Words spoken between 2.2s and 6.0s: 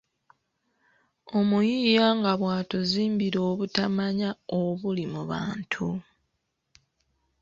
bw’atuzimbira obutamanya obuli mu bantu.